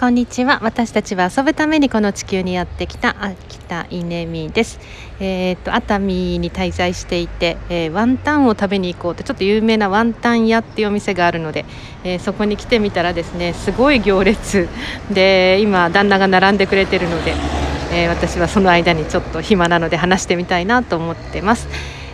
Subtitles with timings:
[0.00, 0.60] こんにちは。
[0.62, 4.80] 私たちは遊ぶためにこの地球にやってきた秋田稲美です。
[5.20, 11.66] えー、っと熱海に滞在していて、えー、ワンタンを食べに行こうってちょっと有名なワンタン屋っていうお店があるので、
[12.02, 14.70] えー、そこに来てみたらですねすごい行列。
[15.12, 17.34] で今旦那が並んでくれてるので、
[17.92, 21.68] え私はその間にちょっと暇なので話してみたいなと思ってます。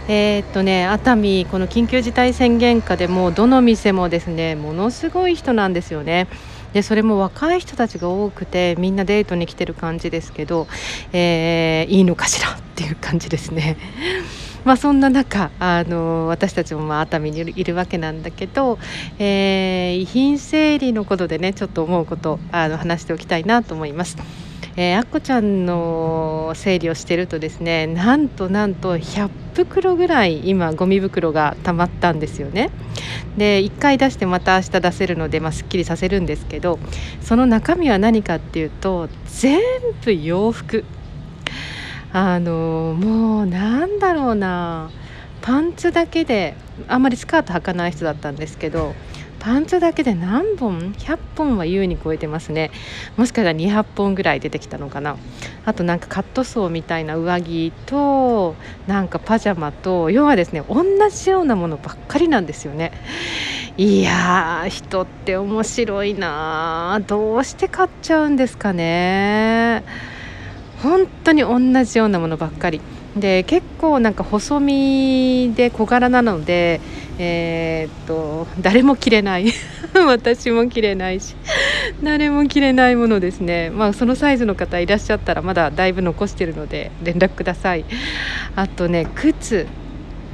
[0.09, 6.27] えー、っとね熱海この緊急事態宣言下でもどの店もですねものすごい人なんですよね。
[6.73, 10.67] でそれも若い人たちが多くてみんなデートに来てる感じですけど、
[11.13, 13.77] えー、いいのかしらっていう感じですね。
[14.65, 18.81] まあ、そんな中あの私たちもまあ熱海にいるわけなんだけど、
[19.21, 24.17] えー、遺品整理のことでねちょっと思うことあの話しておきたいなと思います。
[24.77, 29.31] えー、あっこちゃんの整理をしてるとですねなんとなんと100
[29.65, 32.71] 袋ぐらい今ゴミ袋が溜まったんですよね。
[33.37, 36.79] で1回出してまた明日出せるので、まあ、すっきりさせるんですけど
[37.21, 39.61] その中身は何かっていうと全
[40.05, 40.85] 部洋服
[42.13, 44.91] あのもうなんだろうな
[45.43, 46.55] パンツだけで
[46.89, 48.95] あんまりスカート履かない人だったんですけど
[49.47, 52.73] パンツだけで何本？100本は優に超えてますね。
[53.17, 55.17] もしかしたら200本ぐらい出てきたのかな。
[55.65, 58.57] あとなんかカットソーみたいな上着と
[58.89, 62.91] なんかパジャマと要はですね同じようなものばっかりなんですよね。
[63.77, 69.85] いやー人って面白いなどうして買っちゃうんですかね。
[70.83, 72.81] 本当に同じようなものばっかり。
[73.17, 76.83] で結構なんか細身で小柄なので
[77.19, 79.53] えー、っと誰も着れない。
[80.07, 81.35] 私も着れないし。
[82.03, 83.71] 誰も着れないものですね。
[83.71, 87.85] まあそのサイズの方いらっしゃったらまだだいぶ残してるので連絡ください。
[88.55, 89.67] あとね靴。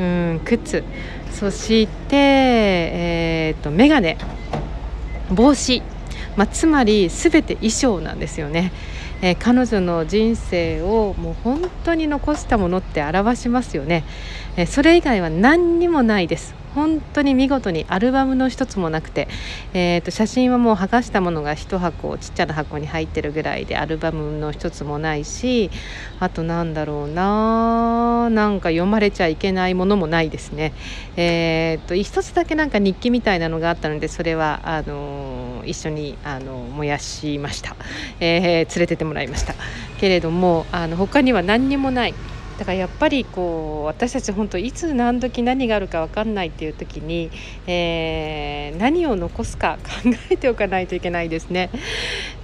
[0.00, 0.82] うん靴。
[1.30, 4.16] そしてえー、っと眼鏡
[5.30, 5.82] 帽子。
[6.36, 8.72] まあ、つまり全て衣装なんですよね。
[9.20, 14.02] えー、彼女の人生をもう本当に残したものって表しますよね、
[14.56, 16.61] えー、それ以外は何にもないです。
[16.74, 19.28] 本当に見事にアルバムの一つもなくて、
[19.74, 25.70] えーと、写真はもう剥がしたものが1箱ちっちゃな箱に入ってるぐらいでアルバムの一つもないし
[26.20, 30.72] あとなんだろうななんか読まれちゃいけないものもないですね。
[31.16, 37.76] えーと、一つだけなんか日記みたいなのがあったのでそれはあの一緒にあの燃やしました、
[38.20, 39.54] えー、連れてってもらいました
[39.98, 42.14] けれどもあの他には何にもない。
[42.62, 47.28] だからやっぱりこう私たち本当いつ何時何があるか分かんないっていう時に、
[47.66, 51.70] えー、何を残すか考えておかないといけないですね、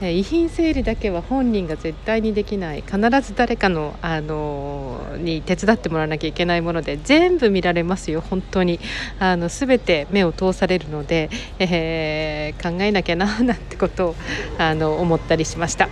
[0.00, 2.82] え遺品整理だけは本人が絶対にできない。
[2.82, 8.80] 必ず誰かの、あのに手伝ってもらわなきゃいけないもので全部見られますよ本当に。
[9.20, 11.30] あの全て目を通されるので、
[11.60, 14.14] えー、考えなきゃななんてことを
[14.58, 15.88] あの思ったりしました。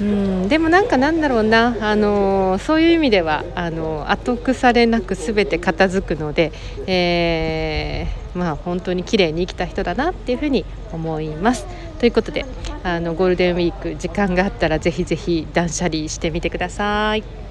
[0.00, 6.52] うんでもなんかなんだろうな、あのそういう意味ではあの後腐れなく全て片付くので、
[6.86, 11.66] えー、まあ本当に綺麗に生きた人だなっていうふうに思います。
[11.98, 12.46] ということで
[12.84, 17.47] あのゴールデンウィーク時間があったらぜひぜひ断捨離してみてください。